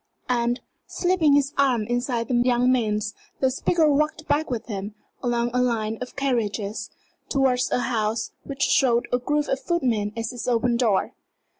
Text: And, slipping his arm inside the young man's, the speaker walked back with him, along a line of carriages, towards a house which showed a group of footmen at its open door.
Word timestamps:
And, 0.29 0.61
slipping 0.87 1.33
his 1.33 1.53
arm 1.59 1.83
inside 1.83 2.27
the 2.27 2.33
young 2.33 2.71
man's, 2.71 3.13
the 3.39 3.51
speaker 3.51 3.87
walked 3.87 4.27
back 4.27 4.49
with 4.49 4.65
him, 4.65 4.95
along 5.21 5.51
a 5.53 5.61
line 5.61 5.99
of 6.01 6.15
carriages, 6.15 6.89
towards 7.29 7.69
a 7.69 7.81
house 7.81 8.31
which 8.43 8.63
showed 8.63 9.07
a 9.13 9.19
group 9.19 9.47
of 9.47 9.59
footmen 9.59 10.09
at 10.17 10.33
its 10.33 10.47
open 10.47 10.75
door. 10.75 11.13